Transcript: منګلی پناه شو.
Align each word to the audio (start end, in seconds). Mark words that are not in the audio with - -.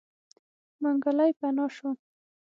منګلی 0.81 1.31
پناه 1.39 1.65
شو. 1.75 1.89